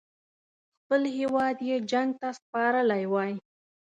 [0.81, 3.31] خپل هیواد یې جنګ ته سپارلی وای.